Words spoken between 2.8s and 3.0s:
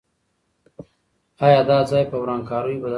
بدل سوی؟